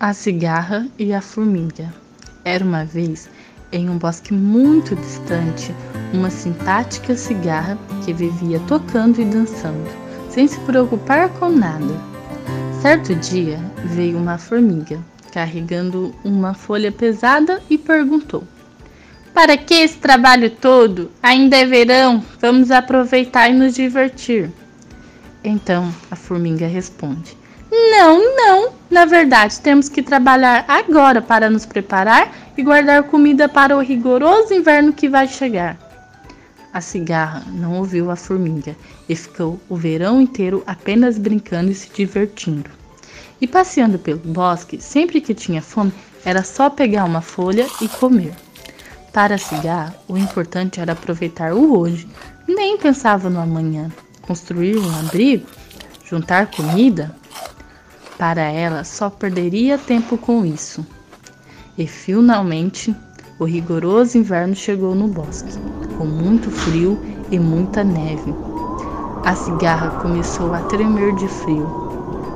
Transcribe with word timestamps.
A 0.00 0.14
cigarra 0.14 0.86
e 0.96 1.12
a 1.12 1.20
formiga. 1.20 1.92
Era 2.44 2.64
uma 2.64 2.84
vez, 2.84 3.28
em 3.72 3.90
um 3.90 3.98
bosque 3.98 4.32
muito 4.32 4.94
distante, 4.94 5.74
uma 6.14 6.30
simpática 6.30 7.16
cigarra 7.16 7.76
que 8.04 8.12
vivia 8.12 8.60
tocando 8.68 9.20
e 9.20 9.24
dançando, 9.24 9.90
sem 10.30 10.46
se 10.46 10.56
preocupar 10.60 11.30
com 11.30 11.50
nada. 11.50 12.00
Certo 12.80 13.12
dia 13.16 13.58
veio 13.86 14.18
uma 14.18 14.38
formiga, 14.38 15.00
carregando 15.32 16.14
uma 16.22 16.54
folha 16.54 16.92
pesada 16.92 17.60
e 17.68 17.76
perguntou: 17.76 18.44
Para 19.34 19.56
que 19.56 19.74
esse 19.74 19.98
trabalho 19.98 20.48
todo? 20.48 21.10
Ainda 21.20 21.56
é 21.56 21.66
verão, 21.66 22.22
vamos 22.40 22.70
aproveitar 22.70 23.50
e 23.50 23.52
nos 23.52 23.74
divertir. 23.74 24.48
Então 25.42 25.92
a 26.08 26.14
formiga 26.14 26.68
responde: 26.68 27.36
Não, 27.70 28.36
não, 28.36 28.72
na 28.90 29.04
verdade, 29.04 29.60
temos 29.60 29.88
que 29.88 30.02
trabalhar 30.02 30.64
agora 30.66 31.20
para 31.20 31.50
nos 31.50 31.66
preparar 31.66 32.32
e 32.56 32.62
guardar 32.62 33.02
comida 33.04 33.48
para 33.48 33.76
o 33.76 33.80
rigoroso 33.80 34.54
inverno 34.54 34.92
que 34.92 35.08
vai 35.08 35.28
chegar. 35.28 35.76
A 36.72 36.80
cigarra 36.80 37.44
não 37.52 37.76
ouviu 37.78 38.10
a 38.10 38.16
formiga 38.16 38.76
e 39.08 39.14
ficou 39.14 39.60
o 39.68 39.76
verão 39.76 40.20
inteiro 40.20 40.62
apenas 40.66 41.18
brincando 41.18 41.70
e 41.70 41.74
se 41.74 41.90
divertindo. 41.90 42.70
E 43.40 43.46
passeando 43.46 43.98
pelo 43.98 44.18
bosque, 44.18 44.80
sempre 44.80 45.20
que 45.20 45.34
tinha 45.34 45.62
fome, 45.62 45.92
era 46.24 46.42
só 46.42 46.68
pegar 46.68 47.04
uma 47.04 47.20
folha 47.20 47.66
e 47.80 47.88
comer. 47.88 48.34
Para 49.12 49.36
a 49.36 49.38
cigarra, 49.38 49.96
o 50.06 50.16
importante 50.16 50.80
era 50.80 50.92
aproveitar 50.92 51.52
o 51.54 51.78
hoje, 51.78 52.08
nem 52.46 52.76
pensava 52.78 53.30
no 53.30 53.40
amanhã. 53.40 53.90
Construir 54.22 54.76
um 54.78 54.98
abrigo, 54.98 55.46
juntar 56.04 56.50
comida, 56.50 57.14
para 58.18 58.42
ela, 58.42 58.82
só 58.82 59.08
perderia 59.08 59.78
tempo 59.78 60.18
com 60.18 60.44
isso. 60.44 60.84
E 61.78 61.86
finalmente, 61.86 62.94
o 63.38 63.44
rigoroso 63.44 64.18
inverno 64.18 64.56
chegou 64.56 64.92
no 64.92 65.06
bosque, 65.06 65.56
com 65.96 66.04
muito 66.04 66.50
frio 66.50 66.98
e 67.30 67.38
muita 67.38 67.84
neve. 67.84 68.34
A 69.24 69.36
cigarra 69.36 69.90
começou 70.00 70.52
a 70.52 70.58
tremer 70.62 71.14
de 71.14 71.28
frio. 71.28 71.88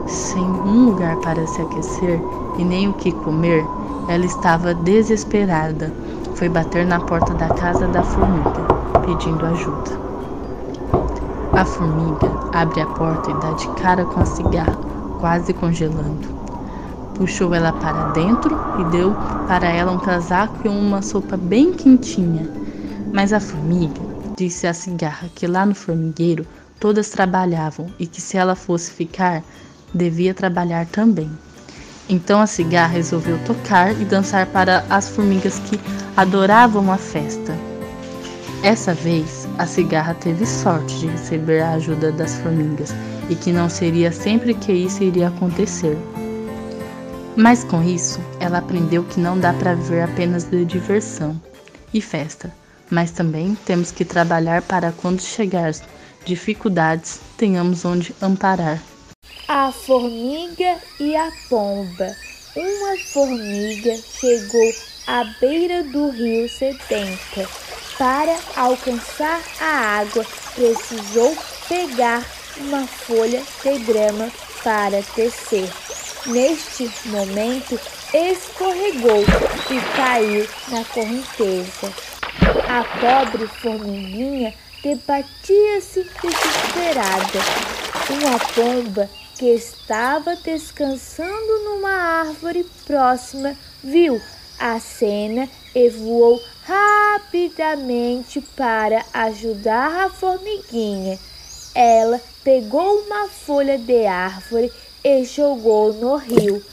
Sem 0.07 0.43
um 0.43 0.91
lugar 0.91 1.17
para 1.17 1.45
se 1.49 1.61
aquecer 1.61 2.21
e 2.59 2.65
nem 2.65 2.89
o 2.89 2.93
que 2.95 3.11
comer, 3.11 3.65
ela 4.09 4.25
estava 4.25 4.75
desesperada. 4.75 5.93
Foi 6.37 6.49
bater 6.49 6.87
na 6.87 7.01
porta 7.01 7.35
da 7.35 7.49
casa 7.49 7.89
da 7.89 8.03
formiga, 8.05 8.67
pedindo 9.05 9.45
ajuda. 9.47 10.01
A 11.53 11.65
formiga 11.65 12.31
abre 12.53 12.81
a 12.81 12.87
porta 12.87 13.31
e 13.31 13.35
dá 13.35 13.51
de 13.53 13.69
cara 13.81 14.05
com 14.05 14.21
a 14.21 14.25
cigarra 14.25 14.92
quase 15.23 15.53
congelando. 15.55 16.43
Puxou 17.15 17.55
ela 17.55 17.73
para 17.73 18.09
dentro 18.09 18.59
e 18.81 18.85
deu 18.91 19.15
para 19.47 19.69
ela 19.69 19.93
um 19.93 19.99
casaco 20.01 20.59
e 20.65 20.69
uma 20.69 21.01
sopa 21.01 21.37
bem 21.37 21.73
quentinha. 21.73 22.51
Mas 23.13 23.33
a 23.33 23.39
formiga 23.39 24.01
disse 24.37 24.67
à 24.67 24.75
cigarra 24.75 25.29
que 25.33 25.47
lá 25.47 25.65
no 25.65 25.77
formigueiro 25.77 26.45
todas 26.81 27.09
trabalhavam 27.11 27.87
e 28.01 28.07
que 28.09 28.21
se 28.21 28.37
ela 28.37 28.57
fosse 28.57 28.91
ficar, 28.91 29.45
devia 29.95 30.35
trabalhar 30.35 30.87
também. 30.87 31.31
Então 32.09 32.41
a 32.41 32.47
cigarra 32.49 32.95
resolveu 32.95 33.39
tocar 33.45 33.93
e 33.93 34.05
dançar 34.05 34.47
para 34.47 34.85
as 34.91 35.09
formigas 35.09 35.61
que 35.61 35.79
adoravam 36.17 36.91
a 36.91 36.99
festa. 36.99 37.55
Essa 38.65 38.93
vez, 38.93 39.47
a 39.57 39.67
cigarra 39.67 40.15
teve 40.15 40.45
sorte 40.45 40.99
de 40.99 41.07
receber 41.07 41.61
a 41.61 41.75
ajuda 41.75 42.11
das 42.11 42.35
formigas 42.41 42.93
e 43.33 43.35
que 43.35 43.51
não 43.51 43.69
seria 43.71 44.13
sempre 44.13 44.53
que 44.53 44.71
isso 44.71 45.03
iria 45.03 45.29
acontecer. 45.29 45.97
Mas 47.35 47.65
com 47.65 47.83
isso, 47.83 48.21
ela 48.39 48.59
aprendeu 48.59 49.03
que 49.05 49.19
não 49.19 49.39
dá 49.41 49.55
para 49.55 49.75
viver 49.75 50.03
apenas 50.03 50.45
de 50.45 50.67
diversão 50.67 51.41
e 51.95 52.01
festa, 52.03 52.55
mas 52.91 53.11
também 53.11 53.57
temos 53.65 53.91
que 53.91 54.05
trabalhar 54.05 54.61
para 54.61 54.93
quando 54.93 55.23
chegar 55.23 55.73
dificuldades, 56.27 57.21
tenhamos 57.39 57.87
onde 57.87 58.15
amparar. 58.21 58.79
A 59.49 59.73
formiga 59.73 60.77
e 61.01 61.17
a 61.17 61.31
pomba. 61.49 62.15
Uma 62.55 62.99
formiga 63.15 63.97
chegou 63.97 64.73
à 65.07 65.25
beira 65.41 65.83
do 65.85 66.11
rio 66.11 66.47
sedenta. 66.51 67.49
Para 67.97 68.37
alcançar 68.57 69.41
a 69.59 70.01
água, 70.01 70.27
precisou 70.55 71.35
pegar 71.67 72.23
uma 72.59 72.87
folha 72.87 73.43
de 73.63 73.79
grama 73.81 74.31
para 74.63 75.03
tecer. 75.03 75.69
Neste 76.27 76.91
momento, 77.07 77.79
escorregou 78.15 79.25
e 79.71 79.97
caiu 79.97 80.49
na 80.69 80.85
correnteza. 80.85 81.93
A 82.69 82.85
pobre 83.01 83.47
formiguinha 83.47 84.55
debatia-se 84.83 86.07
desesperada. 86.23 87.41
Uma 88.11 88.39
pomba 88.39 89.09
que 89.37 89.47
estava 89.47 90.37
descansando 90.37 91.65
numa 91.65 91.91
árvore 91.91 92.65
próxima 92.87 93.57
viu 93.83 94.21
a 94.59 94.79
cena 94.79 95.49
e 95.75 95.89
voou 95.89 96.41
rapidamente 96.65 98.41
para 98.55 99.05
ajudar 99.13 100.07
a 100.07 100.11
formiguinha. 100.11 101.19
Ela 101.75 102.21
pegou 102.45 103.01
uma 103.01 103.29
folha 103.29 103.79
de 103.79 104.07
árvore 104.07 104.73
e 105.05 105.25
jogou 105.25 105.93
no 105.93 106.17
rio. 106.17 106.65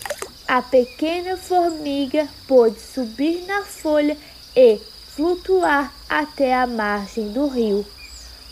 A 0.47 0.61
pequena 0.61 1.37
formiga 1.37 2.27
pôde 2.47 2.79
subir 2.79 3.45
na 3.45 3.63
folha 3.63 4.17
e 4.55 4.79
flutuar 5.15 5.93
até 6.09 6.53
a 6.53 6.65
margem 6.65 7.31
do 7.31 7.47
rio. 7.47 7.85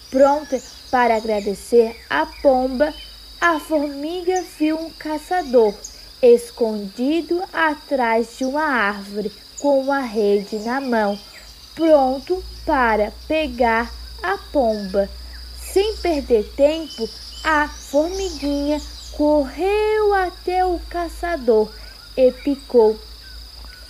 Pronta 0.09 0.61
para 0.89 1.17
agradecer 1.17 1.95
a 2.09 2.25
pomba, 2.41 2.93
a 3.41 3.59
formiga 3.59 4.43
viu 4.57 4.79
um 4.79 4.89
caçador 4.91 5.73
escondido 6.21 7.43
atrás 7.53 8.37
de 8.37 8.45
uma 8.45 8.63
árvore 8.63 9.31
com 9.59 9.79
uma 9.81 9.99
rede 9.99 10.57
na 10.59 10.79
mão, 10.79 11.17
pronto 11.75 12.43
para 12.65 13.11
pegar 13.27 13.91
a 14.23 14.37
pomba. 14.51 15.09
Sem 15.77 15.95
perder 15.97 16.43
tempo, 16.55 17.07
a 17.43 17.67
formiguinha 17.67 18.81
correu 19.11 20.11
até 20.11 20.65
o 20.65 20.79
caçador 20.89 21.71
e 22.17 22.31
picou 22.31 22.99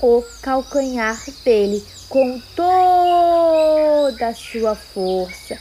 o 0.02 0.22
calcanhar 0.42 1.18
dele 1.46 1.82
com 2.10 2.42
toda 2.58 4.28
a 4.28 4.36
sua 4.36 4.76
força. 4.76 5.58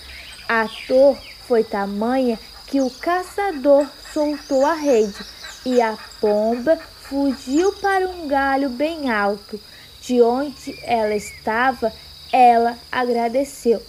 A 0.48 0.68
dor 0.88 1.16
foi 1.46 1.62
tamanha 1.62 2.40
que 2.66 2.80
o 2.80 2.90
caçador 2.90 3.86
soltou 4.12 4.66
a 4.66 4.74
rede 4.74 5.24
e 5.64 5.80
a 5.80 5.96
pomba 6.20 6.76
fugiu 7.02 7.70
para 7.74 8.04
um 8.08 8.26
galho 8.26 8.68
bem 8.70 9.12
alto. 9.12 9.60
De 10.00 10.20
onde 10.20 10.76
ela 10.82 11.14
estava, 11.14 11.92
ela 12.32 12.76
agradeceu. 12.90 13.80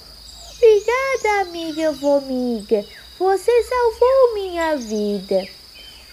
Obrigada, 0.78 1.50
amiga 1.50 1.94
formiga. 1.96 2.86
Você 3.18 3.64
salvou 3.64 4.34
minha 4.36 4.76
vida. 4.76 5.48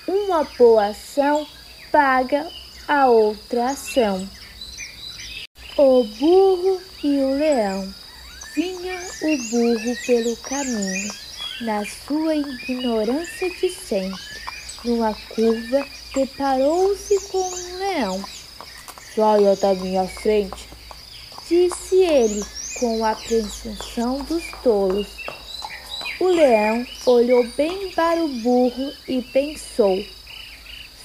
Uma 0.08 0.44
boa 0.56 0.86
ação 0.86 1.46
paga 1.92 2.50
a 2.88 3.06
outra 3.06 3.66
ação. 3.66 4.26
O 5.76 6.04
burro 6.04 6.80
e 7.02 7.18
o 7.18 7.38
leão. 7.38 7.94
Vinha 8.54 8.98
o 9.20 9.50
burro 9.50 9.96
pelo 10.06 10.34
caminho, 10.38 11.12
na 11.60 11.84
sua 11.84 12.34
ignorância 12.34 13.50
de 13.50 13.68
sempre. 13.68 14.18
Numa 14.82 15.14
curva, 15.34 15.86
deparou-se 16.14 17.20
com 17.28 17.38
um 17.38 17.78
leão. 17.80 18.24
Saia 19.14 19.56
da 19.56 19.74
minha 19.74 20.08
frente, 20.08 20.66
disse 21.46 21.96
ele 21.96 22.42
com 22.78 23.04
a 23.04 23.14
presunção 23.14 24.22
dos 24.24 24.44
tolos. 24.62 25.06
O 26.20 26.26
leão 26.26 26.86
olhou 27.06 27.46
bem 27.56 27.90
para 27.92 28.24
o 28.24 28.28
burro 28.28 28.92
e 29.06 29.22
pensou: 29.22 30.04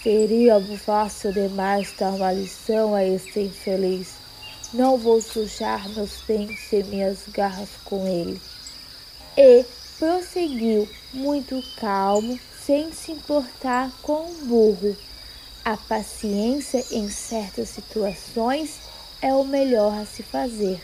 Seria 0.01 0.60
fácil 0.77 1.31
demais 1.33 1.94
dar 1.98 2.12
uma 2.12 2.31
lição 2.31 2.95
a 2.95 3.06
este 3.06 3.42
infeliz. 3.42 4.13
Não 4.74 4.98
vou 4.98 5.21
sujar 5.21 5.89
meus 5.89 6.21
dentes 6.27 6.71
e 6.71 6.83
minhas 6.83 7.19
garras 7.27 7.69
com 7.83 8.07
ele. 8.07 8.42
E 9.38 9.66
prosseguiu, 9.98 10.88
muito 11.13 11.62
calmo, 11.80 12.39
sem 12.66 12.92
se 12.92 13.12
importar 13.12 13.92
com 14.01 14.31
o 14.31 14.45
burro. 14.45 14.95
A 15.66 15.75
paciência 15.75 16.83
em 16.92 17.10
certas 17.10 17.69
situações 17.69 18.80
é 19.21 19.33
o 19.33 19.44
melhor 19.44 19.94
a 19.94 20.06
se 20.06 20.24
fazer. 20.24 20.80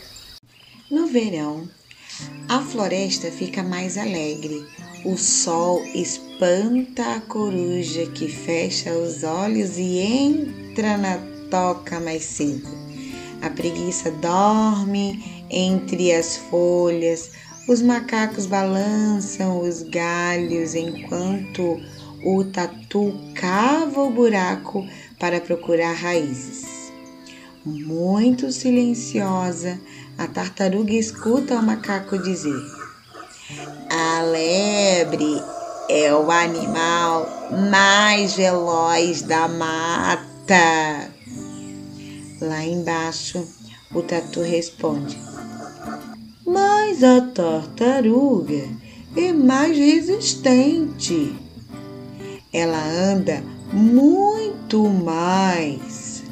No 0.88 1.08
verão, 1.08 1.68
a 2.48 2.60
floresta 2.60 3.28
fica 3.32 3.60
mais 3.60 3.98
alegre, 3.98 4.64
o 5.04 5.16
sol 5.16 5.84
espanta 5.92 7.16
a 7.16 7.20
coruja 7.20 8.06
que 8.06 8.28
fecha 8.28 8.92
os 8.92 9.24
olhos 9.24 9.78
e 9.78 9.98
entra 9.98 10.96
na 10.96 11.18
toca 11.50 11.98
mais 11.98 12.22
cedo. 12.22 12.68
A 13.42 13.50
preguiça 13.50 14.12
dorme 14.12 15.44
entre 15.50 16.12
as 16.12 16.36
folhas, 16.36 17.32
os 17.68 17.82
macacos 17.82 18.46
balançam 18.46 19.62
os 19.62 19.82
galhos 19.82 20.76
enquanto 20.76 21.80
o 22.24 22.44
tatu 22.44 23.12
cava 23.34 24.04
o 24.04 24.12
buraco 24.12 24.86
para 25.18 25.40
procurar 25.40 25.94
raízes. 25.94 26.92
Muito 27.64 28.52
silenciosa, 28.52 29.80
a 30.18 30.26
tartaruga 30.26 30.92
escuta 30.92 31.56
o 31.56 31.62
macaco 31.62 32.18
dizer: 32.18 32.62
A 33.90 34.22
lebre 34.22 35.42
é 35.88 36.14
o 36.14 36.30
animal 36.30 37.50
mais 37.70 38.34
veloz 38.34 39.22
da 39.22 39.46
mata. 39.46 41.10
Lá 42.40 42.64
embaixo, 42.64 43.46
o 43.94 44.02
tatu 44.02 44.40
responde: 44.40 45.18
Mas 46.46 47.02
a 47.02 47.20
tartaruga 47.20 48.64
é 49.16 49.32
mais 49.32 49.76
resistente. 49.76 51.34
Ela 52.52 52.82
anda 52.82 53.42
muito 53.72 54.88
mais. 54.88 56.22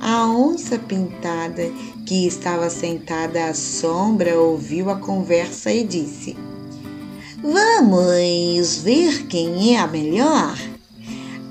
A 0.00 0.26
onça 0.28 0.78
pintada, 0.78 1.70
que 2.08 2.26
estava 2.26 2.70
sentada 2.70 3.50
à 3.50 3.54
sombra, 3.54 4.40
ouviu 4.40 4.88
a 4.88 4.96
conversa 4.96 5.70
e 5.70 5.84
disse: 5.84 6.34
Vamos 7.42 8.78
ver 8.78 9.26
quem 9.26 9.74
é 9.74 9.78
a 9.78 9.86
melhor. 9.86 10.56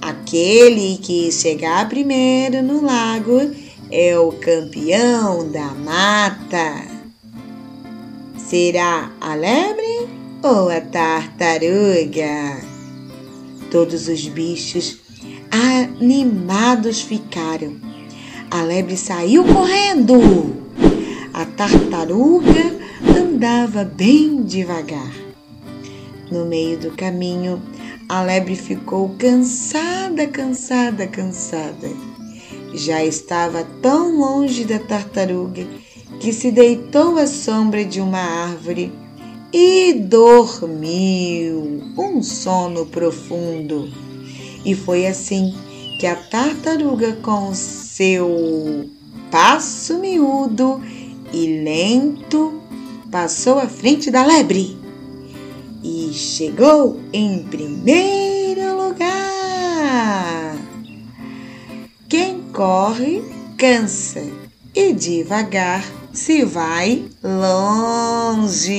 Aquele 0.02 0.98
que 0.98 1.32
chegar 1.32 1.88
primeiro 1.88 2.64
no 2.64 2.84
lago 2.84 3.52
é 3.92 4.18
o 4.18 4.32
campeão 4.32 5.48
da 5.52 5.76
mata. 5.76 6.88
Será 8.36 9.12
a 9.22 9.36
lebre 9.36 10.10
ou 10.42 10.70
a 10.70 10.82
tartaruga? 10.82 12.64
Todos 13.70 14.08
os 14.08 14.28
bichos 14.28 14.98
animados 15.52 17.02
ficaram. 17.02 17.97
A 18.50 18.64
lebre 18.64 18.96
saiu 18.96 19.44
correndo. 19.44 20.56
A 21.34 21.46
tartaruga 21.46 22.76
andava 23.18 23.84
bem 23.84 24.42
devagar. 24.44 25.12
No 26.32 26.46
meio 26.46 26.78
do 26.78 26.92
caminho, 26.92 27.62
a 28.08 28.22
lebre 28.22 28.56
ficou 28.56 29.10
cansada, 29.20 30.28
cansada, 30.28 31.08
cansada. 31.08 31.90
Já 32.74 33.04
estava 33.04 33.66
tão 33.82 34.18
longe 34.18 34.64
da 34.64 34.80
tartaruga 34.80 35.66
que 36.20 36.32
se 36.32 36.50
deitou 36.50 37.18
à 37.18 37.28
sombra 37.28 37.84
de 37.84 38.00
uma 38.00 38.20
árvore 38.20 38.94
e 39.52 39.94
dormiu 39.94 41.82
um 41.98 42.24
sono 42.24 42.86
profundo. 42.86 43.90
E 44.64 44.74
foi 44.74 45.06
assim 45.06 45.54
que 46.00 46.08
a 46.08 46.16
tartaruga, 46.16 47.14
com 47.22 47.54
seu 47.98 48.88
passo 49.32 49.98
miúdo 49.98 50.80
e 51.34 51.64
lento, 51.64 52.62
passou 53.12 53.58
à 53.58 53.68
frente 53.68 54.12
da 54.12 54.24
lebre 54.24 54.78
e 55.84 56.12
chegou 56.14 57.00
em 57.12 57.42
primeiro 57.46 58.78
lugar. 58.78 60.56
Quem 62.08 62.44
corre, 62.54 63.24
cansa 63.58 64.24
e 64.76 64.94
devagar 64.94 65.84
se 66.14 66.46
vai 66.46 67.04
longe. 67.24 68.78